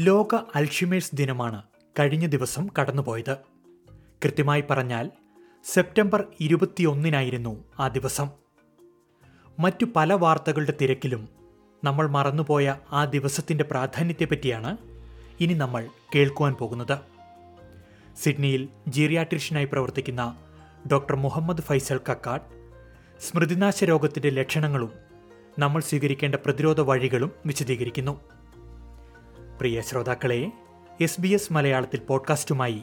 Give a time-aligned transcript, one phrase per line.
[0.00, 1.62] ലോക അൽഷിമേഴ്സ് ദിനമാണ്
[1.98, 3.36] കഴിഞ്ഞ ദിവസം കടന്നുപോയത്.
[4.24, 5.10] കൃത്യമായി പറഞ്ഞാൽ
[5.64, 8.28] സെപ്റ്റംബർ ഇരുപത്തിയൊന്നിനായിരുന്നു ആ ദിവസം.
[9.58, 11.28] മറ്റു പല വാർത്തകളുടെ തിരക്കിലും
[11.84, 14.76] നമ്മൾ മറന്നുപോയ ആ ദിവസത്തിന്റെ പ്രാധാന്യത്തെപ്പറ്റിയാണ്
[15.40, 16.98] ഇനി നമ്മൾ കേൾക്കുവാൻ പോകുന്നത്.
[18.16, 20.36] സിഡ്നിയിൽ ജീറിയാട്രിഷ്യനായി പ്രവർത്തിക്കുന്ന
[20.92, 22.76] ഡോക്ടർ മുഹമ്മദ് ഫൈസൽ കക്കാട്
[23.20, 24.92] സ്മൃതിനാശ രോഗത്തിന്റെ ലക്ഷണങ്ങളും
[25.58, 28.39] നമ്മൾ സ്വീകരിക്കേണ്ട പ്രതിരോധ വഴികളും വിശദീകരിക്കുന്നു.
[29.60, 30.52] പ്രിയ ശ്രോതാക്കളെ
[31.00, 32.82] എസ് ബി എസ് മലയാളത്തിൽ പോഡ്കാസ്റ്റുമായി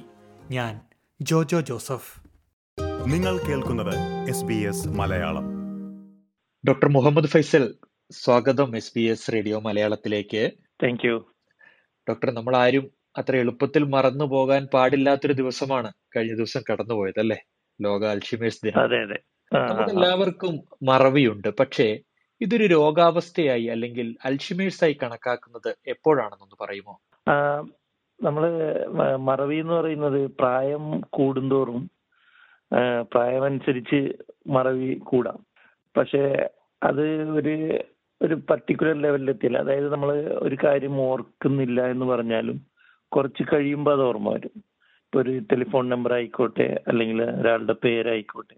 [0.51, 0.81] ഞാൻ
[1.21, 2.19] ജോജോ ജോസഫ്.
[3.05, 5.43] നിങ്ങൾ കേൾക്കുന്നത് S B S Malayalam.
[6.67, 7.75] Doctor Muhammad Faisal
[8.11, 10.51] സ്വാഗതം എസ് ബി എസ് റേഡിയോ മലയാളത്തിലേക്ക്.
[10.83, 11.33] താങ്ക് യു
[12.09, 17.37] ഡോക്ടർ നമ്മൾ ആരും അത്ര എളുപ്പത്തിൽ മറന്നു പോകാൻ പാടില്ലാത്തൊരു ദിവസമാണ് കഴിഞ്ഞ ദിവസം കടന്നുപോയത് അല്ലേ?
[17.81, 18.83] ലോക അൽഷിമേഴ്സ് ദിനം.
[19.91, 21.47] എല്ലാവർക്കും മറവിയുണ്ട്.
[21.47, 21.99] പക്ഷേ
[22.41, 26.95] ഇതൊരു രോഗാവസ്ഥയായി അല്ലെങ്കിൽ അൽഷിമേഴ്സ് ആയി കണക്കാക്കുന്നത് എപ്പോഴാണെന്നൊന്ന് പറയുമോ?
[28.23, 28.43] നമ്മൾ
[29.15, 31.81] മറവി എന്ന് പറയുന്നത് പ്രായം കൂടുന്തോറും
[33.01, 33.99] പ്രായമനുസരിച്ച്
[34.47, 35.39] മറവി കൂടാം.
[35.97, 36.49] പക്ഷെ
[36.83, 37.03] അത്
[37.39, 37.53] ഒരു
[38.21, 40.09] ഒരു പർട്ടിക്കുലർ ലെവലിലെത്തിയില്ല അതായത് നമ്മൾ
[40.45, 42.57] ഒരു കാര്യം ഓർക്കുന്നില്ല എന്ന് പറഞ്ഞാലും
[43.11, 44.55] കുറച്ച് കഴിയുമ്പോൾ അത് ഓർമ്മ വരും.
[45.05, 48.55] ഇപ്പൊ ഒരു ടെലിഫോൺ നമ്പർ ആയിക്കോട്ടെ അല്ലെങ്കിൽ ഒരാളുടെ പേരായിക്കോട്ടെ.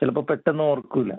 [0.00, 1.12] ചിലപ്പോൾ പെട്ടെന്ന് ഓർക്കൂല.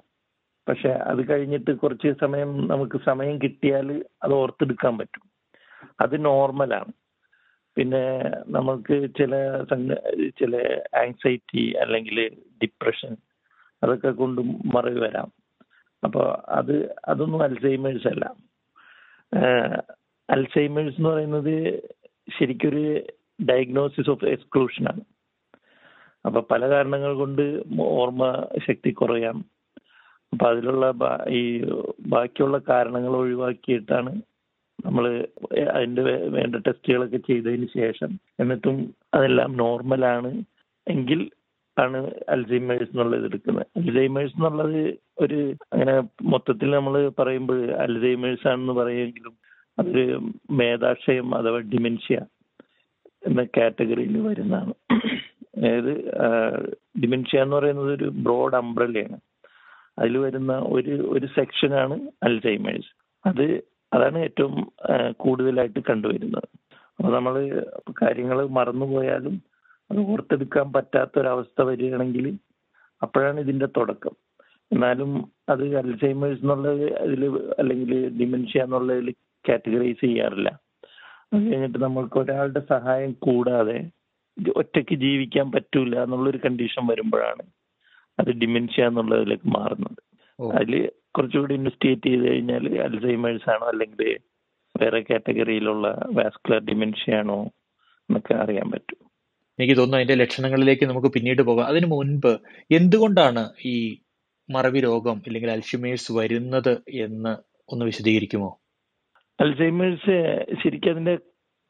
[0.67, 5.31] പക്ഷെ അത് കഴിഞ്ഞിട്ട് കുറച്ച് സമയം നമുക്ക് സമയം കിട്ടിയാൽ അത് ഓർത്തെടുക്കാൻ പറ്റും.
[6.01, 6.91] അത് നോർമലാണ്.
[7.75, 9.63] പിന്നെ നമുക്ക് ചില
[10.39, 12.29] ചില ആങ്സൈറ്റി അല്ലെങ്കിൽ
[12.63, 13.17] ഡിപ്രഷൻ
[13.83, 15.31] അതൊക്കെ കൊണ്ടും മറവി വരാം.
[16.03, 18.35] അപ്പോൾ അത് അതൊന്നും അൽസൈമേഴ്സ് അല്ല.
[20.29, 21.81] അൽസൈമേഴ്സ് എന്ന് പറയുന്നത്
[22.39, 23.07] ശരിക്കൊരു
[23.49, 25.01] ഡയഗ്നോസിസ് ഓഫ് എക്സ്ക്ലൂഷൻ ആണ്.
[26.25, 29.50] അപ്പൊ പല കാരണങ്ങൾ കൊണ്ട് ഓർമ്മ ശക്തി കുറയാം.
[30.33, 30.85] അപ്പൊ അതിലുള്ള
[31.29, 31.41] ഈ
[32.07, 34.21] ബാക്കിയുള്ള കാരണങ്ങൾ ഒഴിവാക്കിയിട്ടാണ്
[34.85, 35.05] നമ്മൾ
[35.75, 38.77] അതിന്റെ വേണ്ട ടെസ്റ്റുകളൊക്കെ ചെയ്തതിന് ശേഷം എന്നിട്ടും
[39.13, 40.31] അതെല്ലാം നോർമൽ ആണ്
[40.87, 41.31] എങ്കിൽ
[41.77, 43.67] ആണ് അൽസൈമേഴ്സ് എന്നുള്ളത് എടുക്കുന്നത്.
[43.77, 44.79] അൽസൈമേഴ്സ് എന്നുള്ളത്
[45.19, 45.39] ഒരു
[45.73, 49.35] അങ്ങനെ മൊത്തത്തിൽ നമ്മൾ പറയുമ്പോൾ അൽസൈമേഴ്സ് ആണെന്ന് പറയുമെങ്കിലും
[49.79, 50.05] അതൊരു
[50.51, 52.17] മേധാക്ഷയം അഥവാ ഡിമെൻഷ്യ
[53.27, 54.73] എന്ന കാറ്റഗറിയിൽ വരുന്നതാണ്.
[55.57, 55.93] അതായത്
[57.03, 59.17] ഡിമെൻഷ്യ എന്ന് പറയുന്നത് ഒരു ബ്രോഡ് അംബ്രല്ലയാണ്.
[59.97, 62.91] അതിൽ വരുന്ന ഒരു ഒരു സെക്ഷനാണ് അൽസൈമേഴ്സ്.
[63.25, 63.45] അത്
[63.93, 64.55] അതാണ് ഏറ്റവും
[65.17, 66.49] കൂടുതലായിട്ട് കണ്ടുവരുന്നത്.
[66.97, 67.35] അപ്പൊ നമ്മൾ
[68.01, 69.35] കാര്യങ്ങൾ മറന്നുപോയാലും
[69.89, 72.27] അത് ഓർത്തെടുക്കാൻ പറ്റാത്ത ഒരവസ്ഥ വരികയാണെങ്കിൽ
[73.01, 74.15] അപ്പോഴാണ് ഇതിന്റെ തുടക്കം.
[74.71, 75.11] എന്നാലും
[75.49, 77.23] അത് അൽസൈമേഴ്സ് എന്നുള്ളത് അതിൽ
[77.59, 79.09] അല്ലെങ്കിൽ ഡിമെൻഷ്യ എന്നുള്ളതിൽ
[79.45, 80.49] കാറ്റഗറൈസ് ചെയ്യാറില്ല.
[81.33, 83.77] അത് കഴിഞ്ഞിട്ട് നമ്മൾക്ക് ഒരാളുടെ സഹായം കൂടാതെ
[84.55, 87.43] ഒറ്റയ്ക്ക് ജീവിക്കാൻ പറ്റൂല എന്നുള്ളൊരു കണ്ടീഷൻ വരുമ്പോഴാണ്
[88.21, 89.99] അത് ഡിമെൻഷ്യ എന്നുള്ളതിലേക്ക് മാറുന്നത്
[90.39, 94.19] അതിൽ അതിൽ കുറച്ചുകൂടി ഇൻവെസ്റ്റിഗേറ്റ് ചെയ്ത് കഴിഞ്ഞാൽ അൽസൈമേഴ്സ് ആണോ അല്ലെങ്കിൽ
[94.81, 97.39] വേറെ കാറ്റഗറിയിലുള്ള വാസ്കുലർ ഡിമെൻഷ്യ ആണോ
[98.09, 98.99] എന്നൊക്കെ അറിയാൻ പറ്റും.
[99.59, 101.67] എനിക്ക് തോന്നുന്നു അതിന്റെ ലക്ഷണങ്ങളിലേക്ക് നമുക്ക് പിന്നീട് പോകാം.
[101.67, 102.31] അതിനു മുൻപ്
[102.71, 103.97] എന്തുകൊണ്ടാണ് ഈ
[104.49, 107.33] മറവി രോഗം അല്ലെങ്കിൽ അൽഷിമേഴ്സ് വരുന്നത് എന്ന്
[107.69, 108.49] ഒന്ന് വിശദീകരിക്കുമോ?
[109.39, 110.15] അൽസൈമേഴ്സ്
[110.63, 111.15] ശരിക്കും അതിന്റെ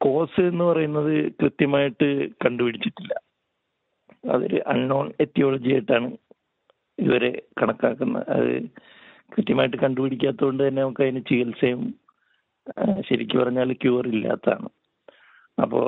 [0.00, 3.12] കോസ് എന്ന് പറയുന്നത് കൃത്യമായിട്ട് കണ്ടുപിടിച്ചിട്ടില്ല.
[4.32, 6.08] അതൊരു അൺനോൺ എത്തിയോളജി ആയിട്ടാണ്
[6.98, 7.30] ഇവരെ
[7.60, 8.50] കണക്കാക്കുന്ന അത്
[9.34, 11.82] കൃത്യമായിട്ട് കണ്ടുപിടിക്കാത്തതുകൊണ്ട് തന്നെ നമുക്ക് അതിന് ചികിത്സയും
[13.08, 14.68] ശരിക്കും പറഞ്ഞാൽ ക്യൂർ ഇല്ലാത്തതാണ്.
[15.62, 15.80] അപ്പോ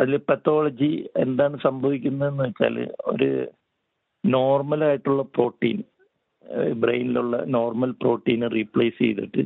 [0.00, 0.92] അതിൽ പത്തോളജി
[1.24, 2.76] എന്താണ് സംഭവിക്കുന്നതെന്ന് വെച്ചാൽ
[3.12, 3.30] ഒരു
[4.24, 5.78] നോർമൽ ആയിട്ടുള്ള പ്രോട്ടീൻ
[6.82, 9.42] ബ്രെയിനിലുള്ള നോർമൽ പ്രോട്ടീനെ റീപ്ലേസ് ചെയ്തിട്ട്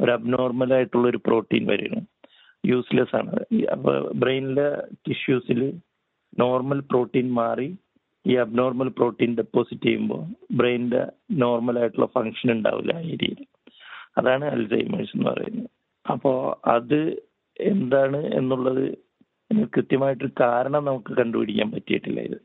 [0.00, 2.00] ഒരു അബ്നോർമൽ ആയിട്ടുള്ള ഒരു പ്രോട്ടീൻ വരുന്നു
[2.64, 3.30] യൂസ്ലെസ് ആണ്.
[3.74, 4.68] അപ്പോൾ അപ്പൊ ബ്രെയിനിലെ
[5.06, 5.60] ടിഷ്യൂസിൽ
[6.38, 7.68] നോർമൽ പ്രോട്ടീൻ മാറി
[8.26, 13.46] ഈ അബ്നോർമൽ പ്രോട്ടീൻ ഡെപ്പോസിറ്റ് ചെയ്യുമ്പോൾ ബ്രെയിനിന്റെ നോർമൽ ആയിട്ടുള്ള ഫങ്ഷൻ ഉണ്ടാവില്ല ആ ഏരിയയിൽ.
[14.18, 15.70] അതാണ് അൽസൈമേഴ്സ് എന്ന് പറയുന്നത്.
[16.10, 17.22] അപ്പോ അത്
[17.60, 18.98] എന്താണ് എന്നുള്ളത്
[19.64, 22.38] കൃത്യമായിട്ടൊരു കാരണം നമുക്ക് കണ്ടുപിടിക്കാൻ പറ്റിയിട്ടില്ല ഇത്.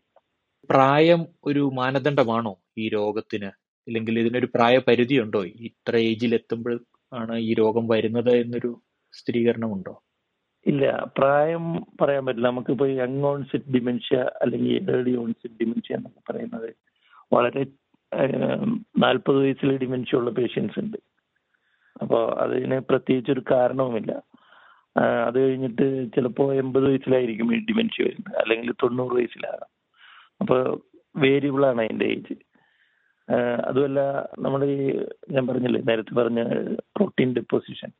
[0.69, 3.45] പ്രായം ഒരു മാനദണ്ഡമാണോ ഈ രോഗത്തിന്?
[3.87, 8.81] അല്ലെങ്കിൽ ഇതിനൊരു പ്രായപരിധി ഉണ്ടോ ഇത്ര ഏജിൽ എത്തുമ്പോൾ ആണ് ഈ രോഗം വരുന്നത് എന്നൊരു
[9.13, 10.03] സ്ഥിരീകരണമുണ്ടോ?
[10.65, 11.11] ഇല്ല.
[11.17, 11.63] പ്രായം
[12.01, 12.47] പറയാൻ പറ്റില്ല.
[12.47, 16.75] നമുക്കിപ്പോ യങ് ഓൺസെറ്റ് ഡിമെൻഷ്യ അല്ലെങ്കിൽ ഏർലി ഓൺസെറ്റ് ഡിമെൻഷ്യ എന്നൊക്കെ പറയുന്നത്
[17.33, 17.65] വളരെ
[18.97, 20.97] നാൽപ്പത് വയസ്സിൽ ഡിമെൻഷ്യ ഉള്ള പേഷ്യൻസ് ഉണ്ട്.
[22.01, 24.11] അപ്പോൾ അതിന് പ്രത്യേകിച്ച് ഒരു കാരണവുമില്ല.
[25.27, 28.37] അത് കഴിഞ്ഞിട്ട് ചിലപ്പോൾ എൺപത് വയസ്സിലായിരിക്കും ഈ ഡിമെൻഷ്യ വരുന്നത്.
[28.41, 29.69] അല്ലെങ്കിൽ തൊണ്ണൂറ് വയസ്സിലാകാം.
[30.41, 30.81] അപ്പോൾ
[31.15, 32.35] വേരിയബിൾ ആണ് അതിന്റെ ഏജ്
[33.65, 33.99] അതുമല്ല
[34.39, 36.41] നമ്മുടെ ഈ ഞാൻ പറഞ്ഞില്ലേ നേരത്തെ പറഞ്ഞ
[36.95, 37.91] പ്രോട്ടീൻ ഡെപ്പോസിഷൻ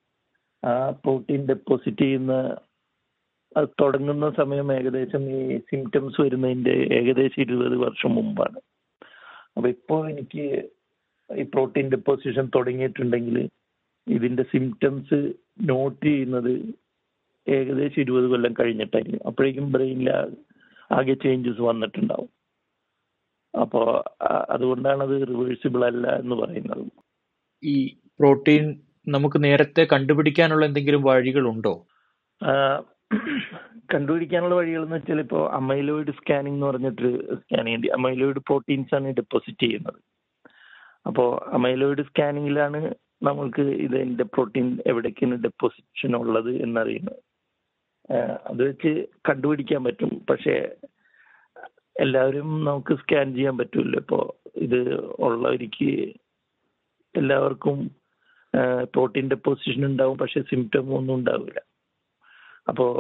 [0.64, 2.34] ആ പ്രോട്ടീൻ ഡെപ്പോസിറ്റ് ചെയ്യുന്ന
[3.58, 8.60] അത് തുടങ്ങുന്ന സമയം ഏകദേശം ഈ സിംറ്റംസ് വരുന്നതിന്റെ ഏകദേശം ഇരുപത് വർഷം മുമ്പാണ്.
[9.58, 10.46] അപ്പോൾ ഇപ്പോ എനിക്ക്
[11.30, 13.38] ഈ പ്രോട്ടീൻ ഡെപ്പോസിഷൻ തുടങ്ങിയിട്ടുണ്ടെങ്കിൽ
[14.08, 15.20] ഇതിന്റെ സിംറ്റംസ്
[15.62, 16.54] നോട്ട് ചെയ്യുന്നത്
[17.48, 19.28] ഏകദേശം ഇരുപത് കൊല്ലം കഴിഞ്ഞിട്ടായിരിക്കും.
[19.28, 20.10] അപ്പോഴേക്കും ബ്രെയിനിൽ
[20.92, 22.32] ആകെ ചേഞ്ചസ് വന്നിട്ടുണ്ടാവും.
[23.54, 23.88] അപ്പോൾ
[24.50, 26.84] അതുകൊണ്ടാണ് അത് റിവേഴ്സിബിൾ അല്ല എന്ന് പറയുന്നത്.
[27.64, 27.76] ഈ
[28.20, 28.66] പ്രോട്ടീൻ
[29.08, 31.88] നമുക്ക് നേരത്തെ കണ്ടുപിടിക്കാനുള്ള എന്തെങ്കിലും വഴികളുണ്ടോ?
[33.94, 39.94] കണ്ടുപിടിക്കാനുള്ള വഴികൾ എന്ന് വെച്ചാൽ ഇപ്പോൾ അമൈലോയിഡ് സ്കാനിംഗ് എന്ന് പറഞ്ഞിട്ട് സ്കാനിങ് അമൈലോയിഡ് പ്രോട്ടീൻസ് ആണ് ഡെപ്പോസിറ്റ് ചെയ്യുന്നത്.
[41.06, 47.20] അപ്പോൾ അമൈലോയിഡ് സ്കാനിങ്ങിലാണ് നമ്മൾക്ക് ഇതിന്റെ പ്രോട്ടീൻ എവിടേക്കാണ് ഡെപ്പോസിഷൻ ഉള്ളത് എന്നറിയുന്നത്.
[48.48, 50.26] അത് വെച്ച് കണ്ടുപിടിക്കാൻ പറ്റും.
[50.30, 50.76] പക്ഷേ
[52.00, 54.00] എല്ലാവരും നമുക്ക് സ്കാൻ ചെയ്യാൻ പറ്റൂല്ലോ.
[54.00, 56.14] ഇപ്പോൾ ഇത് ഉള്ളവർക്ക്
[57.16, 58.01] എല്ലാവർക്കും
[58.54, 61.60] പ്രോട്ടീൻ ഡെപ്പോസിഷൻ ഉണ്ടാവും പക്ഷെ സിംറ്റം ഒന്നും ഉണ്ടാവില്ല.
[62.68, 62.92] അപ്പോൾ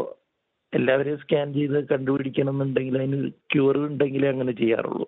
[0.74, 5.08] എല്ലാവരെയും സ്കാൻ ചെയ്ത് കണ്ടുപിടിക്കണം എന്നുണ്ടെങ്കിൽ അതിന് ക്യൂർ ഉണ്ടെങ്കിലേ അങ്ങനെ ചെയ്യാറുള്ളൂ.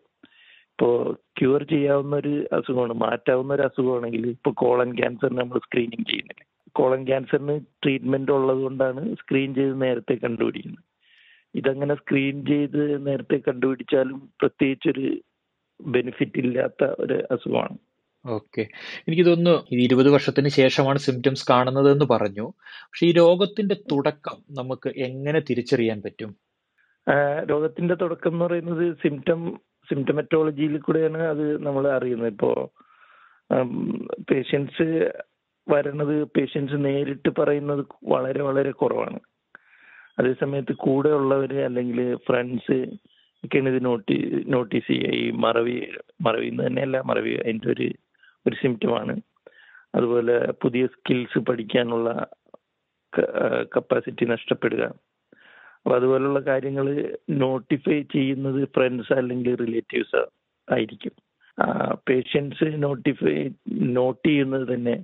[0.73, 6.43] ഇപ്പോൾ ക്യൂർ ചെയ്യാവുന്ന ഒരു അസുഖമാണ് മാറ്റാവുന്ന ഒരു അസുഖമാണെങ്കിൽ ഇപ്പോൾ കോളൻ ക്യാൻസറിന് നമ്മൾ സ്ക്രീനിങ് ചെയ്യുന്നില്ല
[6.75, 10.83] കോളൻ ക്യാൻസറിന് ട്രീറ്റ്മെന്റ് ഉള്ളത് കൊണ്ടാണ് സ്ക്രീൻ ചെയ്ത് നേരത്തെ കണ്ടുപിടിക്കുന്നത്.
[11.55, 15.05] ഇതങ്ങനെ സ്ക്രീൻ ചെയ്ത് നേരത്തെ കണ്ടുപിടിച്ചാലും പ്രത്യേകിച്ചൊരു
[15.79, 17.77] ബെനിഫിറ്റ് ഇല്ലാത്ത ഒരു അസുഖമാണ്.
[18.25, 18.61] ഓക്കെ.
[19.07, 22.53] എനിക്ക് തോന്നുന്നു ഇത് ഇരുപത് വർഷത്തിന് ശേഷമാണ് സിംറ്റംസ് കാണുന്നത് എന്ന് പറഞ്ഞു.
[22.83, 26.31] പക്ഷെ ഈ രോഗത്തിന്റെ തുടക്കം നമുക്ക് എങ്ങനെ തിരിച്ചറിയാൻ പറ്റും?
[27.49, 29.41] രോഗത്തിന്റെ തുടക്കം എന്ന് പറയുന്നത് സിംറ്റം
[29.89, 32.27] സിംറ്റമറ്റോളജിയിൽ കൂടെയാണ് അത് നമ്മൾ അറിയുന്നത്.
[32.27, 32.71] ഇപ്പോ
[34.31, 34.87] പേഷ്യൻസ്
[35.69, 39.19] വരണത് പേഷ്യൻസ് നേരിട്ട് പറയുന്നത് വളരെ വളരെ കുറവാണ്.
[40.19, 42.77] അതേസമയത്ത് കൂടെ ഉള്ളവര് അല്ലെങ്കിൽ ഫ്രണ്ട്സ്
[43.43, 45.15] ഒക്കെയാണ് ഇത് നോട്ടി നോട്ടീസ് ചെയ്യുക.
[45.15, 45.77] ഈ മറവി
[46.21, 47.87] മറവിന്ന് തന്നെയല്ല മറവി അതിന്റെ ഒരു
[48.47, 49.21] ഒരു സിംറ്റമാണ്
[49.95, 52.29] അതുപോലെ പുതിയ സ്കിൽസ് പഠിക്കാനുള്ള
[53.75, 54.83] കപ്പാസിറ്റി നഷ്ടപ്പെടുക.
[55.85, 60.21] അപ്പൊ അതുപോലുള്ള കാര്യങ്ങൾ നോട്ടിഫൈ ചെയ്യുന്നത് ഫ്രണ്ട്സ് അല്ലെങ്കിൽ റിലേറ്റീവ്സ്
[60.71, 61.11] ആയിരിക്കും.
[62.09, 64.95] പേഷ്യൻസ് നോട്ടിഫൈ നോട്ട് ചെയ്യുന്നത് തന്നെ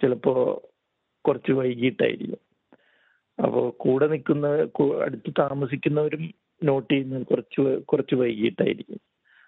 [0.00, 0.34] ചിലപ്പോ
[1.24, 2.42] കുറച്ച് വൈകിട്ടായിരിക്കും.
[3.44, 4.46] അപ്പോൾ കൂടെ നിൽക്കുന്ന
[5.04, 6.34] അടുത്ത് താമസിക്കുന്നവരും
[6.64, 9.00] നോട്ട് ചെയ്യുന്നത് കുറച്ച് കുറച്ച് വൈകിട്ടായിരിക്കും.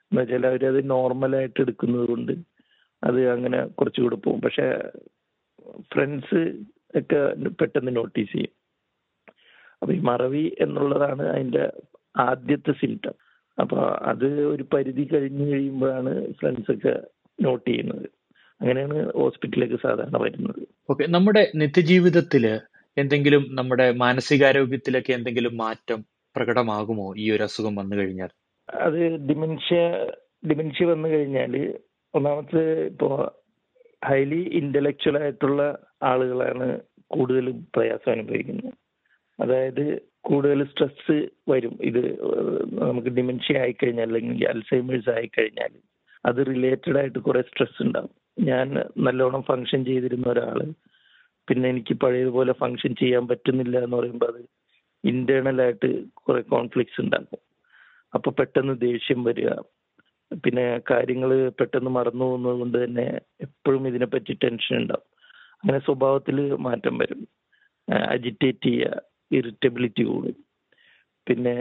[0.09, 2.33] എന്നുവെച്ചാൽ അവരത് നോർമലായിട്ട് എടുക്കുന്നത് കൊണ്ട്
[3.03, 4.67] അത് അങ്ങനെ കുറച്ചുകൂടെ പോകും പക്ഷെ
[5.93, 6.41] ഫ്രണ്ട്സ്
[6.99, 8.53] ഒക്കെ പെട്ടെന്ന് നോട്ടീസ് ചെയ്യും.
[9.83, 11.73] അപ്പൊ ഈ മറവി എന്നുള്ളതാണ് അതിന്റെ
[12.17, 13.15] ആദ്യത്തെ സിംറ്റം
[13.59, 13.77] അപ്പൊ
[14.13, 16.95] അത് ഒരു പരിധി കഴിഞ്ഞു കഴിയുമ്പോഴാണ് ഫ്രണ്ട്സ് ഒക്കെ
[17.39, 18.07] നോട്ട് ചെയ്യുന്നത്.
[18.61, 20.63] അങ്ങനെയാണ് ഹോസ്പിറ്റലിലേക്ക് സാധാരണ വരുന്നത്.
[20.91, 22.61] ഓക്കെ നമ്മുടെ നിത്യജീവിതത്തിൽ
[22.97, 26.01] എന്തെങ്കിലും നമ്മുടെ മാനസികാരോഗ്യത്തിലൊക്കെ എന്തെങ്കിലും മാറ്റം
[26.37, 27.15] പ്രകടമാകുമോ?
[27.17, 28.31] ഈ ഒരു അസുഖം വന്നു കഴിഞ്ഞാൽ?
[28.69, 28.99] അത്
[29.29, 29.77] ഡിമെൻഷ്യ
[30.49, 31.55] ഡിമെൻഷ്യ വന്നു കഴിഞ്ഞാൽ
[32.15, 33.09] ഒന്നാമത്തെ ഇപ്പോ
[34.05, 35.63] ഹൈലി ഇന്റലക്ച്വൽ ആയിട്ടുള്ള
[36.03, 36.67] ആളുകളാണ്
[37.07, 37.47] കൂടുതൽ
[37.77, 38.73] പ്രയാസം അനുഭവിക്കുന്നത്.
[39.39, 39.85] അതായത്
[40.21, 41.17] കൂടുതൽ സ്ട്രെസ്
[41.51, 41.75] വരും.
[41.81, 42.03] ഇത്
[42.71, 45.73] നമുക്ക് ഡിമെൻഷ്യ ആയിക്കഴിഞ്ഞാൽ അല്ലെങ്കിൽ അൽസൈമേഴ്സ് ആയിക്കഴിഞ്ഞാൽ
[46.25, 48.15] അത് റിലേറ്റഡ് ആയിട്ട് കുറെ സ്ട്രെസ് ഉണ്ടാവും.
[48.39, 48.69] ഞാൻ
[49.07, 50.59] നല്ലോണം ഫങ്ഷൻ ചെയ്തിരുന്ന ഒരാൾ
[51.49, 54.43] പിന്നെ എനിക്ക് പഴയതുപോലെ ഫങ്ഷൻ ചെയ്യാൻ പറ്റുന്നില്ല എന്ന് പറയുമ്പോൾ അത്
[55.05, 55.89] ഇന്റേണൽ ആയിട്ട്
[56.27, 57.41] കുറെ കോൺഫ്ലിക്ട്സ് ഉണ്ടാക്കും.
[58.15, 59.51] അപ്പൊ പെട്ടെന്ന് ദേഷ്യം വരിക
[60.45, 65.07] പിന്നെ കാര്യങ്ങൾ പെട്ടെന്ന് മറന്നു പോകുന്നത് കൊണ്ട് തന്നെ എപ്പോഴും ഇതിനെപ്പറ്റി ടെൻഷൻ ഉണ്ടാവും.
[65.55, 67.29] അങ്ങനെ സ്വഭാവത്തിൽ മാറ്റം വരും.
[68.11, 70.37] അജിറ്റേറ്റ് ചെയ്യുക ഇറിറ്റബിലിറ്റി കൂടും.
[71.27, 71.55] പിന്നെ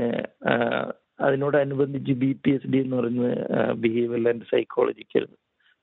[1.19, 3.28] അതിനോട് അതിനോടനുബന്ധിച്ച് ബി പി എസ് ഡി എന്ന് പറയുന്ന
[3.74, 5.25] behaviour and psychological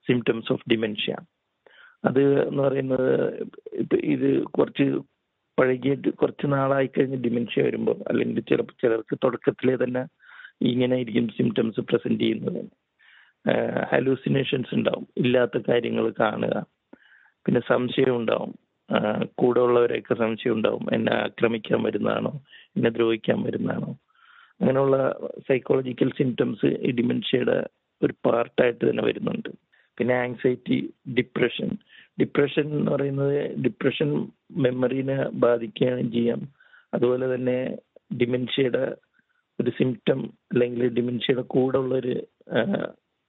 [0.07, 1.15] symptoms of dementia
[2.05, 3.09] അത് എന്ന് പറയുന്നത്
[4.03, 4.85] ഇത് കുറച്ച്
[5.59, 10.07] പഴകിയിട്ട് കുറച്ച് നാളായി കഴിഞ്ഞ് ഡിമെൻഷ്യ വരുമ്പോൾ അല്ലെങ്കിൽ ചിലപ്പോൾ ചിലർക്ക് തുടക്കത്തിലെ തന്നെ
[10.61, 12.65] ഇങ്ങനെ ആയിരിക്കും സിംറ്റംസ് പ്രസന്റ് ചെയ്യുന്നത്
[13.91, 15.07] ഹലൂസിനേഷൻസ് ഉണ്ടാവും.
[15.17, 16.65] ഇല്ലാത്ത കാര്യങ്ങൾ കാണുക.
[17.45, 18.53] പിന്നെ സംശയം ഉണ്ടാവും.
[19.37, 20.87] കൂടെ ഉള്ളവരെയൊക്കെ സംശയം ഉണ്ടാവും.
[20.93, 22.41] എന്നെ ആക്രമിക്കാൻ വരുന്നതാണോ?
[22.75, 23.97] എന്നെ ദ്രോഹിക്കാൻ വരുന്നതാണോ?
[24.61, 25.15] അങ്ങനെയുള്ള
[25.47, 27.67] സൈക്കോളജിക്കൽ സിംറ്റംസ് ഈ ഡിമെൻഷ്യയുടെ
[28.03, 29.49] ഒരു പാർട്ടായിട്ട് തന്നെ വരുന്നുണ്ട്.
[29.97, 31.77] പിന്നെ ആങ്സൈറ്റി ഡിപ്രഷൻ
[32.21, 36.41] ഡിപ്രഷൻ എന്ന് പറയുന്നത് ഡിപ്രഷൻ മെമ്മറീനെ ബാധിക്കുകയും ചെയ്യാം.
[36.93, 37.77] അതുപോലെ തന്നെ
[38.21, 38.95] ഡിമെൻഷ്യയുടെ
[39.59, 40.19] ഒരു സിംറ്റം
[40.51, 42.13] അല്ലെങ്കിൽ ഡിമെൻഷ്യയുടെ കൂടെ ഉള്ള ഒരു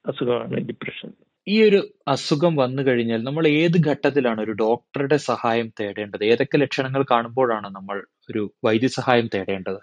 [0.05, 1.11] അസുഖമാണ് ഡിപ്രഷൻ
[1.47, 1.81] ഈ ഒരു
[2.13, 6.23] അസുഖം വന്നു കഴിഞ്ഞാൽ നമ്മൾ ഏത് ഘട്ടത്തിലാണ് ഒരു ഡോക്ടറുടെ സഹായം തേടേണ്ടത്?
[6.33, 7.97] ഏതൊക്കെ ലക്ഷണങ്ങൾ കാണുമ്പോഴാണ് നമ്മൾ
[8.31, 9.81] ഒരു വൈദ്യസഹായം തേടേണ്ടത്?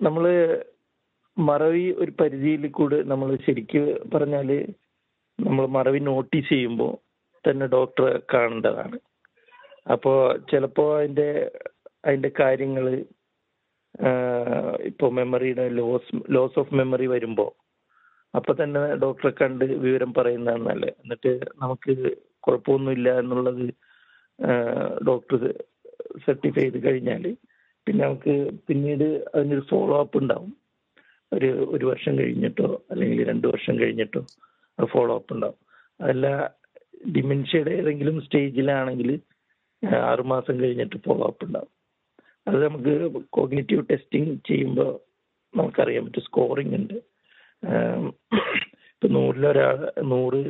[0.00, 0.24] നമ്മൾ
[1.36, 3.82] മറവി ഒരു പരിധിയിൽ കൂടെ നമ്മൾ ശരിക്ക്
[4.14, 4.50] പറഞ്ഞാൽ
[5.38, 6.92] നമ്മൾ മറവി നോട്ടീസ് ചെയ്യുമ്പോൾ
[7.44, 8.98] തന്നെ ഡോക്ടറെ കാണേണ്ടതാണ്.
[9.94, 10.18] അപ്പോൾ
[10.50, 11.28] ചിലപ്പോ അതിന്റെ
[12.08, 12.86] അതിന്റെ കാര്യങ്ങൾ
[14.84, 17.50] ഇപ്പോൾ മെമ്മറിയുടെ ലോസ് ലോസ് ഓഫ് മെമ്മറി വരുമ്പോൾ
[18.34, 21.92] അപ്പൊ തന്നെ ഡോക്ടറെ കണ്ട് വിവരം പറയുന്നതാണ് നല്ലത് എന്നിട്ട് നമുക്ക്
[22.40, 23.66] കുഴപ്പമൊന്നുമില്ല എന്നുള്ളത്
[25.06, 25.54] ഡോക്ടർ
[26.26, 27.36] സർട്ടിഫൈ ചെയ്ത് കഴിഞ്ഞാൽ
[27.86, 28.34] പിന്നെ നമുക്ക്
[28.68, 30.52] പിന്നീട് അതിനൊരു ഫോളോ അപ്പ് ഉണ്ടാവും.
[31.32, 34.22] ഒരു ഒരു വർഷം കഴിഞ്ഞിട്ടോ അല്ലെങ്കിൽ രണ്ട് വർഷം കഴിഞ്ഞിട്ടോ
[34.78, 35.58] ഫോളോ അപ്പ് ഉണ്ടാവും.
[36.00, 36.26] അതല്ല
[37.16, 39.20] ഡിമെൻഷ്യയുടെ ഏതെങ്കിലും സ്റ്റേജിലാണെങ്കിൽ
[40.10, 41.75] ആറുമാസം കഴിഞ്ഞിട്ട് ഫോളോ അപ്പ് ഉണ്ടാവും.
[42.46, 42.94] അത് നമുക്ക്
[43.36, 44.90] കോഗ്നിറ്റീവ് ടെസ്റ്റിംഗ് ചെയ്യുമ്പോൾ
[45.54, 46.96] നമുക്കറിയാൻ പറ്റും സ്കോറിംഗ് ഉണ്ട്.
[48.92, 49.78] ഇപ്പം നൂറിലൊരാൾ
[50.12, 50.42] നൂറ്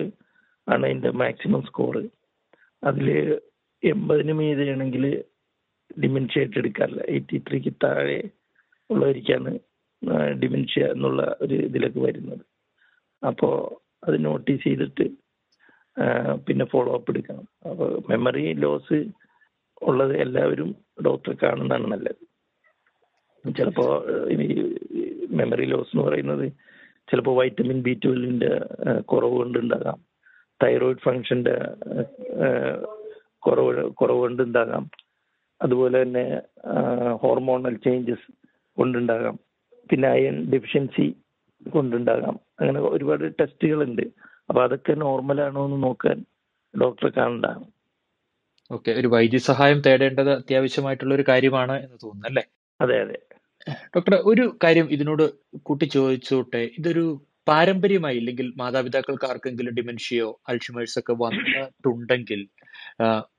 [0.67, 1.97] ആണ് അതിന്റെ മാക്സിമം സ്കോർ
[2.89, 3.09] അതിൽ
[3.83, 5.05] എൺപതിന് മീതെയാണെങ്കിൽ
[6.03, 7.03] ഡിമെൻഷ്യ ആയിട്ട് എടുക്കാറില്ല.
[7.15, 8.21] എയ്റ്റി ത്രീക്ക് താഴെ
[8.91, 9.53] ഉള്ളവർക്കാണ്
[10.43, 12.43] ഡിമെൻഷ്യ എന്നുള്ള ഒരു ഇതിലേക്ക് വരുന്നത്.
[13.23, 13.55] അപ്പോൾ
[14.07, 15.07] അത് നോട്ടീസ് ചെയ്തിട്ട്
[16.47, 17.47] പിന്നെ ഫോളോ അപ്പ് എടുക്കണം.
[17.71, 18.99] അപ്പോൾ മെമ്മറി ലോസ്
[19.83, 22.23] ഉള്ളത് എല്ലാവരും ഡോക്ടറെ കാണുന്നതാണ് നല്ലത്.
[23.57, 24.07] ചിലപ്പോൾ
[25.31, 26.53] മെമ്മറി ലോസ് എന്ന് പറയുന്നത്
[27.11, 28.61] ചിലപ്പോൾ വൈറ്റമിൻ ബി ട്വൽവിന്റെ
[29.01, 29.99] കുറവ് കൊണ്ടുണ്ടാകാം.
[30.65, 31.57] തൈറോയിഡ് ഫങ്ഷന്റെ
[33.39, 34.91] കുറവ് കുറവ് കൊണ്ടുണ്ടാകാം.
[35.63, 36.43] അതുപോലെ തന്നെ
[37.13, 38.33] ഹോർമോണൽ ചേഞ്ചസ്
[38.77, 39.39] കൊണ്ടുണ്ടാകാം.
[39.91, 41.17] പിന്നെ അയൺ ഡെഫിഷ്യൻസി
[41.69, 42.41] കൊണ്ടുണ്ടാകാം.
[42.61, 44.03] അങ്ങനെ ഒരുപാട് ടെസ്റ്റുകളുണ്ട്
[44.49, 46.25] അപ്പൊ അതൊക്കെ നോർമലാണോ എന്ന് നോക്കാൻ
[46.81, 47.65] ഡോക്ടറെ കാണേണ്ടതാണ്
[48.71, 52.45] ഓക്കെ ഒരു വൈദ്യസഹായം തേടേണ്ടത് അത്യാവശ്യമായിട്ടുള്ള ഒരു കാര്യമാണ് എന്ന് തോന്നുന്നു അല്ലേ?
[52.81, 53.17] അതെ അതെ.
[53.95, 55.25] ഡോക്ടർ ഒരു കാര്യം ഇതിനോട്
[55.63, 57.05] കൂട്ടി ചോദിച്ചോട്ടെ ഇതൊരു
[57.47, 62.41] പാരമ്പര്യമായി ഇല്ലെങ്കിൽ മാതാപിതാക്കൾക്ക് ആർക്കെങ്കിലും ഡിമെൻഷ്യയോ അൾഷിമേഴ്സ് ഒക്കെ വന്നിട്ടുണ്ടെങ്കിൽ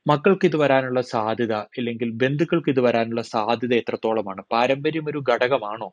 [0.06, 4.42] മക്കൾക്ക് ഇത് വരാനുള്ള സാധ്യത ഇല്ലെങ്കിൽ ബന്ധുക്കൾക്ക് ഇത് വരാനുള്ള സാധ്യത എത്രത്തോളമാണ്?
[4.54, 5.88] പാരമ്പര്യം ഒരു ഘടകമാണോ?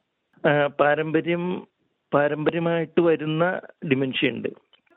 [0.81, 1.43] പാരമ്പര്യം
[2.11, 3.43] പാരമ്പര്യമായിട്ട് വരുന്ന
[3.91, 4.49] ഡിമെൻഷ്യ ഉണ്ട്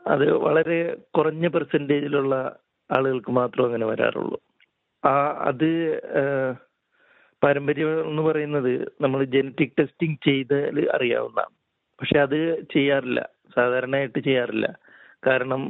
[0.04, 0.78] അത് വളരെ
[1.16, 2.34] കുറഞ്ഞ പെർസെന്റേജിലുള്ള
[2.90, 4.38] ആളുകൾക്ക് മാത്രം അങ്ങനെ വരാറുള്ളൂ.
[5.04, 5.70] ആ അത്
[7.42, 11.54] പാരമ്പര്യം എന്ന് പറയുന്നത് നമ്മൾ ജനറ്റിക് ടെസ്റ്റിംഗ് ചെയ്താൽ അറിയാവുന്നതാണ്.
[12.00, 12.38] പക്ഷെ അത്
[12.74, 13.20] ചെയ്യാറില്ല.
[13.56, 14.66] സാധാരണയായിട്ട് ചെയ്യാറില്ല.
[15.26, 15.62] കാരണം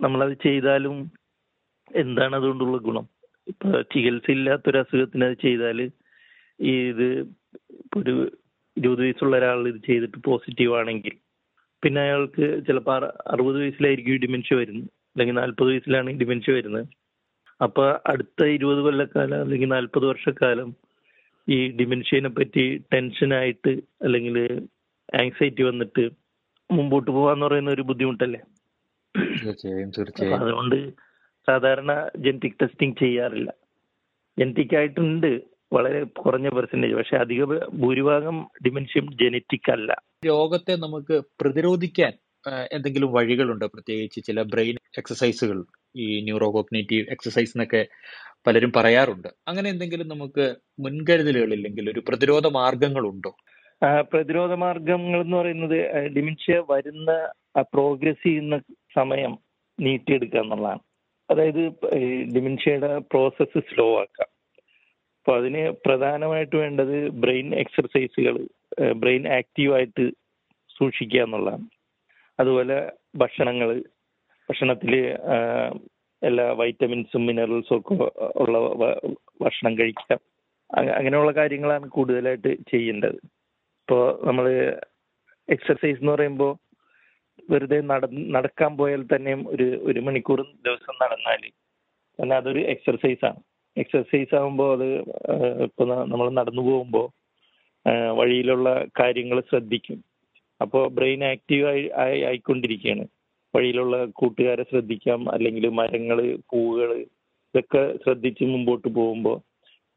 [0.00, 1.12] നമ്മളത് ചെയ്താലും
[1.96, 3.06] എന്താണ് അതുകൊണ്ടുള്ള ഗുണം?
[3.48, 3.68] ഇപ്പൊ
[4.32, 5.90] ഇല്ലാത്തൊരു അസുഖത്തിന് അത് ചെയ്താൽ
[6.60, 7.06] ഈ ഇത്
[7.96, 8.14] ഒരു
[8.76, 11.14] ഇരുപത് വയസ്സുള്ള ഒരാൾ ഇത് ചെയ്തിട്ട് പോസിറ്റീവ് ആണെങ്കിൽ
[11.82, 14.99] പിന്നെ അയാൾക്ക് ചിലപ്പോൾ അറുപത് വയസ്സിലായിരിക്കും ഡിമെൻഷ്യ വരുന്നത്.
[15.16, 16.86] അല്ലെങ്കിൽ നാൽപ്പത് വയസ്സിലാണ് ഈ ഡിമെൻഷ്യ വരുന്നത്.
[17.62, 20.76] അപ്പൊ അടുത്ത ഇരുപത് കൊല്ലക്കാലം അല്ലെങ്കിൽ നാൽപ്പത് വർഷക്കാലം
[21.48, 24.66] ഈ ഡിമെൻഷ്യനെ പറ്റി ടെൻഷനായിട്ട് അല്ലെങ്കിൽ
[25.20, 26.10] ആങ്സൈറ്റി വന്നിട്ട്
[26.70, 28.40] മുമ്പോട്ട് പോകാന്ന് പറയുന്ന ഒരു ബുദ്ധിമുട്ടല്ലേ?
[29.44, 30.40] തീർച്ചയായും തീർച്ചയായും.
[30.40, 30.92] അതുകൊണ്ട്
[31.48, 33.50] സാധാരണ ജനറ്റിക് ടെസ്റ്റിംഗ് ചെയ്യാറില്ല.
[34.38, 35.40] ജനറ്റിക് ആയിട്ടുണ്ട്
[35.72, 40.02] വളരെ കുറഞ്ഞ പെർസെന്റേജ് പക്ഷെ അധിക ഭൂരിഭാഗം ഡിമെൻഷ്യം ജനറ്റിക് അല്ല.
[40.26, 42.12] രോഗത്തെ നമുക്ക് പ്രതിരോധിക്കാൻ
[42.72, 43.66] എന്തെങ്കിലും വഴികളുണ്ടോ?
[43.66, 45.64] പ്രത്യേകിച്ച് ചില ബ്രെയിൻ എക്സസൈസുകൾ
[45.96, 47.86] ഈ ന്യൂറോ കോഗ്നേറ്റീവ് എക്സസൈസ് എന്നൊക്കെ
[48.46, 49.28] പലരും പറയാറുണ്ട്.
[49.48, 53.36] അങ്ങനെ എന്തെങ്കിലും നമുക്ക് മുൻകരുതലുകൾ ഇല്ലെങ്കിൽ ഒരു പ്രതിരോധ മാർഗങ്ങളുണ്ടോ?
[54.12, 58.58] പ്രതിരോധ മാർഗങ്ങൾ എന്ന് പറയുന്നത് ഡിമിൻഷ്യ വരുന്ന പ്രോഗ്രസ് ചെയ്യുന്ന
[58.94, 59.38] സമയം
[59.80, 60.80] നീട്ടിയെടുക്കുക എന്നുള്ളതാണ്.
[61.30, 61.62] അതായത്
[62.34, 64.26] ഡിമിൻഷ്യയുടെ പ്രോസസ്സ് സ്ലോ ആക്കുക.
[65.18, 68.48] അപ്പൊ അതിന് പ്രധാനമായിട്ട് വേണ്ടത് ബ്രെയിൻ എക്സർസൈസുകൾ
[68.92, 70.10] ബ്രെയിൻ ആക്റ്റീവായിട്ട്
[70.78, 71.79] സൂക്ഷിക്കുക എന്നുള്ളതാണ്.
[72.40, 73.82] അതുപോലെ ഭക്ഷണങ്ങൾ
[74.50, 75.16] ഭക്ഷണത്തിൽ
[76.22, 77.94] എല്ലാ വൈറ്റമിൻസും മിനറൽസും ഒക്കെ
[78.38, 78.58] ഉള്ള
[79.40, 80.18] ഭക്ഷണം കഴിക്കുക.
[80.74, 83.14] അങ്ങ- അങ്ങനെയുള്ള കാര്യങ്ങളാണ് കൂടുതലായിട്ട് ചെയ്യേണ്ടത്.
[83.14, 84.76] ഇപ്പോൾ നമ്മൾ
[85.48, 86.56] എക്സർസൈസ് എന്ന് പറയുമ്പോൾ
[87.50, 91.48] വെറുതെ നട നടക്കാൻ പോയാൽ തന്നെയും ഒരു ഒരു മണിക്കൂർ ദിവസം നടന്നാൽ
[92.22, 93.40] തന്നെ അതൊരു എക്സർസൈസ് ആണ്.
[93.76, 94.98] എക്സർസൈസ് ആകുമ്പോൾ അത്
[95.62, 97.10] ഇപ്പോൾ നമ്മൾ നടന്നു പോകുമ്പോൾ
[98.10, 100.09] വഴിയിലുള്ള കാര്യങ്ങൾ ശ്രദ്ധിക്കും.
[100.60, 103.06] അപ്പോൾ ബ്രെയിൻ ആക്റ്റീവ് ആയി ആയി- ആയിക്കൊണ്ടിരിക്കുകയാണ്
[103.56, 105.30] വഴിയിലുള്ള കൂട്ടുകാരെ ശ്രദ്ധിക്കാം.
[105.30, 109.40] അല്ലെങ്കിൽ മരങ്ങൾ പൂവുകൾ ഇതൊക്കെ ശ്രദ്ധിച്ച് മുമ്പോട്ട് പോകുമ്പോൾ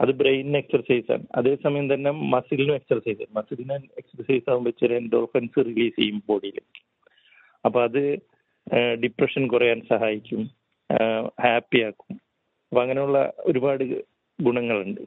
[0.01, 1.23] അത് ബ്രെയിനിന് എക്സർസൈസ് ആണ്.
[1.35, 3.37] അതേസമയം തന്നെ മസിലിനും എക്സർസൈസ് ആണ്.
[3.37, 6.83] മസിലിന് എക്സർസൈസ് ആകുമ്പോൾ ചില എൻഡോർഫൻസ് റിലീസ് ചെയ്യും ബോഡിയിലേക്ക്
[7.65, 8.17] അപ്പൊ അത്
[9.03, 10.49] ഡിപ്രഷൻ കുറയാൻ സഹായിക്കും.
[11.43, 12.13] ഹാപ്പി ആക്കും.
[12.69, 13.83] അപ്പൊ അങ്ങനെയുള്ള ഒരുപാട്
[14.41, 15.01] ഗുണങ്ങളുണ്ട്.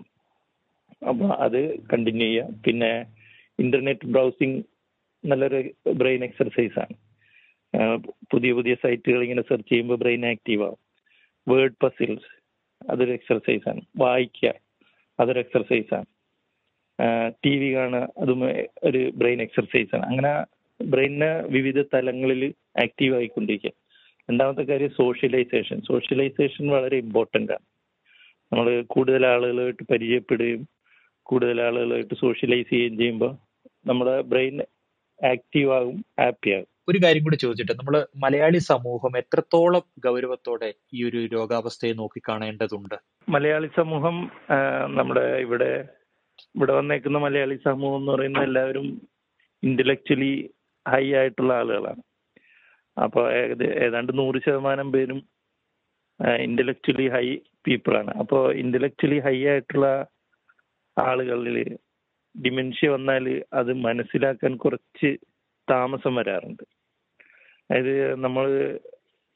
[1.08, 3.06] അപ്പൊ അത് കണ്ടിന്യൂ ചെയ്യാം പിന്നെ
[3.58, 4.62] ഇന്റർനെറ്റ് ബ്രൗസിങ്
[5.26, 6.94] നല്ലൊരു ബ്രെയിൻ എക്സർസൈസ് ആണ്.
[8.32, 10.78] പുതിയ പുതിയ സൈറ്റുകൾ ഇങ്ങനെ സെർച്ച് ചെയ്യുമ്പോൾ ബ്രെയിൻ ആക്റ്റീവ് ആവും.
[11.48, 12.30] വേർഡ് പസിൽസ്
[12.90, 13.80] അതൊരു എക്സർസൈസ് ആണ്.
[13.96, 14.54] വായിക്കുക
[15.20, 16.06] അതൊരു എക്സർസൈസ് ആണ്.
[17.44, 18.44] ടി വി കാണുക അതും
[18.82, 20.06] ഒരു ബ്രെയിൻ എക്സർസൈസ് ആണ്.
[20.06, 20.32] അങ്ങനെ
[20.84, 23.70] ബ്രെയിനിന് വിവിധ തലങ്ങളിൽ ആക്റ്റീവ് ആയിക്കൊണ്ടിരിക്കുക.
[24.30, 27.64] രണ്ടാമത്തെ കാര്യം സോഷ്യലൈസേഷൻ സോഷ്യലൈസേഷൻ വളരെ ഇമ്പോർട്ടന്റ് ആണ്.
[28.52, 30.68] നമ്മൾ കൂടുതൽ ആളുകളുമായിട്ട് പരിചയപ്പെടുകയും
[31.22, 33.32] കൂടുതൽ ആളുകളുമായിട്ട് സോഷ്യലൈസ് ചെയ്യുകയും ചെയ്യുമ്പോൾ
[33.86, 34.60] നമ്മുടെ ബ്രെയിൻ
[35.20, 37.94] ആക്റ്റീവ് ആകും ഹാപ്പി ആകും ഒരു കാര്യം കൂടി ചോദിച്ചിട്ട് നമ്മൾ
[38.24, 42.96] മലയാളി സമൂഹം എത്രത്തോളം ഗൗരവത്തോടെ ഈ ഒരു രോഗാവസ്ഥയെ നോക്കിക്കാണേണ്ടതുണ്ട്
[43.28, 44.16] മലയാളി സമൂഹം
[44.98, 45.70] നമ്മുടെ ഇവിടെ
[46.54, 48.86] ഇവിടെ വന്നേക്കുന്ന മലയാളി സമൂഹം എന്ന് പറയുന്ന എല്ലാവരും
[49.62, 50.32] ഇന്റലക്ച്വലി
[50.86, 52.02] ഹൈ ആയിട്ടുള്ള ആളുകളാണ്.
[52.96, 55.18] അപ്പോൾ ഏകദേശം ഏതാണ്ട് നൂറ് ശതമാനം പേരും
[56.44, 57.26] ഇന്റലക്ച്വലി ഹൈ
[57.66, 58.12] പീപ്പിൾ ആണ്.
[58.22, 59.86] അപ്പോൾ ഇന്റലക്ച്വലി ഹൈ ആയിട്ടുള്ള
[60.96, 61.58] ആളുകളിൽ
[62.44, 65.16] ഡിമെൻഷ്യ വന്നാൽ അത് മനസ്സിലാക്കാൻ കുറച്ച്
[65.70, 66.62] താമസം വരാറുണ്ട്.
[67.70, 68.78] അതായത് നമ്മൾ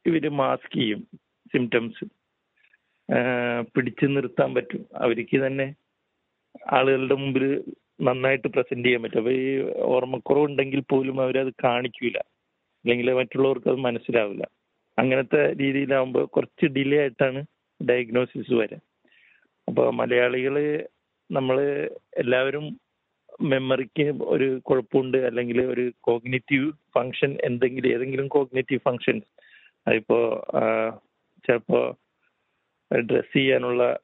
[0.06, 1.00] ഇവർ മാസ്ക് ചെയ്യും
[1.52, 2.04] സിംറ്റംസ്
[3.74, 4.86] പിടിച്ചു നിർത്താൻ പറ്റും.
[4.94, 5.74] അവർക്ക് തന്നെ
[6.72, 7.64] ആളുകളുടെ മുമ്പിൽ
[8.00, 9.18] നന്നായിട്ട് പ്രസന്റ് ചെയ്യാൻ പറ്റും.
[9.18, 12.18] അപ്പൊ ഈ ഓർമ്മക്കുറവ് ഉണ്ടെങ്കിൽ പോലും അവരത് കാണിക്കൂല.
[12.82, 14.44] അല്ലെങ്കിൽ മറ്റുള്ളവർക്ക് അത് മനസ്സിലാവില്ല.
[14.98, 17.40] അങ്ങനത്തെ രീതിയിലാവുമ്പോൾ കുറച്ച് ഡിലേ ആയിട്ടാണ്
[17.90, 18.82] ഡയഗ്നോസിസ് വരാം.
[19.68, 20.86] അപ്പോൾ മലയാളികൾ
[21.30, 21.56] നമ്മൾ
[22.16, 22.80] എല്ലാവരും
[23.40, 29.26] മെമ്മറിക്ക് ഒരു കുഴപ്പമുണ്ട് അല്ലെങ്കിൽ ഒരു കോഗ്നേറ്റീവ് ഫങ്ഷൻ എന്തെങ്കിലും ഏതെങ്കിലും കോഗ്നേറ്റീവ് ഫങ്ഷൻസ്
[29.86, 30.46] അതിപ്പോ
[31.46, 31.96] ചിലപ്പോ
[33.04, 34.00] ഡ്രസ് ചെയ്യാനുള്ള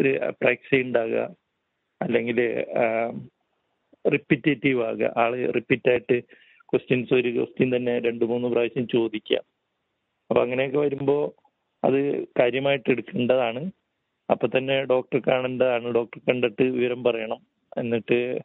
[0.00, 1.36] ഒരു അപ്രാക്സി ഉണ്ടാകുക
[2.02, 2.38] അല്ലെങ്കിൽ
[4.12, 5.12] റിപ്പിറ്റേറ്റീവ് ആകുക.
[5.16, 6.22] ആൾ റിപ്പീറ്റ് ആയിട്ട്
[6.58, 9.36] ക്വസ്റ്റ്യൻസ് ഒരു ക്വസ്റ്റ്യൻ തന്നെ രണ്ട് മൂന്ന് പ്രാവശ്യം ചോദിക്കുക.
[10.30, 11.32] അപ്പൊ അങ്ങനെയൊക്കെ വരുമ്പോൾ
[11.84, 13.70] അത് കാര്യമായിട്ട് എടുക്കേണ്ടതാണ്.
[14.30, 15.88] അപ്പൊ തന്നെ ഡോക്ടർ കാണേണ്ടതാണ്.
[15.88, 17.40] ഡോക്ടർ കണ്ടിട്ട് വിവരം പറയണം.
[17.76, 18.40] എന്നിട്ട്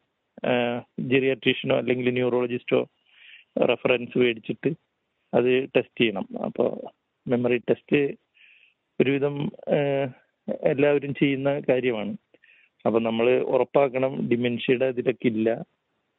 [1.11, 2.79] ജെറിയാട്രീഷ്യനോ അല്ലെങ്കിൽ ന്യൂറോളജിസ്റ്റോ
[3.71, 4.69] റെഫറൻസ് മേടിച്ചിട്ട്
[5.33, 6.27] അത് ടെസ്റ്റ് ചെയ്യണം.
[6.47, 6.69] അപ്പോൾ
[7.25, 7.99] മെമ്മറി ടെസ്റ്റ്
[9.01, 9.35] ഒരുവിധം
[10.71, 12.13] എല്ലാവരും ചെയ്യുന്ന കാര്യമാണ്.
[12.85, 15.49] അപ്പം നമ്മൾ ഉറപ്പാക്കണം ഡിമെൻഷ്യയുടെ ഇതിലൊക്കെ ഇല്ല.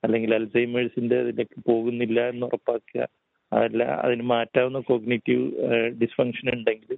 [0.04, 3.02] അല്ലെങ്കിൽ അൽസൈമേഴ്സിന്റെ ഇതിലൊക്കെ പോകുന്നില്ല എന്ന് ഉറപ്പാക്കുക.
[3.52, 5.44] അതല്ല അതിന് മാറ്റാവുന്ന കോഗ്നേറ്റീവ്
[6.00, 6.92] ഡിസ്ഫങ്ഷൻ ഉണ്ടെങ്കിൽ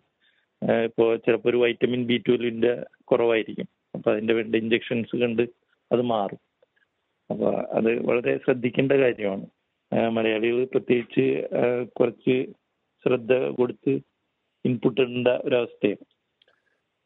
[0.88, 2.72] ഇപ്പോൾ ചിലപ്പോൾ ഒരു വൈറ്റമിൻ ബി ട്വൽവിന്റെ
[3.04, 3.68] കുറവായിരിക്കും.
[3.94, 5.42] അപ്പോൾ അതിന്റെ വേണ്ട ഇഞ്ചെക്ഷൻസ് കണ്ട്
[5.92, 6.40] അത് മാറും.
[7.30, 9.46] അപ്പൊ അത് വളരെ ശ്രദ്ധിക്കേണ്ട കാര്യമാണ്.
[10.08, 11.26] മലയാളികൾ പ്രത്യേകിച്ച്
[11.86, 12.36] കുറച്ച്
[13.04, 13.92] ശ്രദ്ധ കൊടുത്ത്
[14.64, 16.04] ഇൻപുട്ട് ഇടേണ്ട ഒരവസ്ഥയാണ്.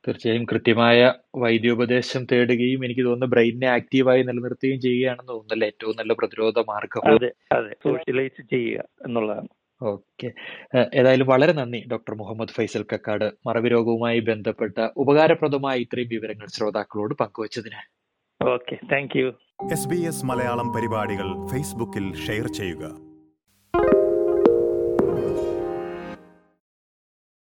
[0.05, 0.99] തീർച്ചയായും കൃത്യമായ
[1.37, 7.75] വൈദ്യോപദേശം തേടുകയും എനിക്ക് തോന്നുന്നു ബ്രെയിനിനെ ആക്റ്റീവായി നിലനിർത്തുകയും ചെയ്യുകയാണെന്ന് തോന്നുന്നല്ലേ ഏറ്റവും നല്ല പ്രതിരോധ മാർഗം അതെ അതെ.
[7.85, 9.49] സോഷ്യലൈസ് ചെയ്യുക എന്നുള്ളതാണ്.
[9.83, 10.29] ഓക്കെ.
[10.95, 13.27] ഏതായാലും വളരെ നന്ദി ഡോക്ടർ മുഹമ്മദ് ഫൈസൽ കക്കാട്.
[13.47, 17.83] മറവി രോഗവുമായി ബന്ധപ്പെട്ട ഉപകാരപ്രദമായ ഇത്രയും വിവരങ്ങൾ ശ്രോതാക്കളോട് പങ്കുവച്ചതിന്.
[18.41, 18.79] Okay.
[18.93, 19.29] Thank you.
[19.61, 23.08] S B S Malayalam പരിപാടികൾ ഫേസ്ബുക്കിൽ ഷെയർ ചെയ്യുക.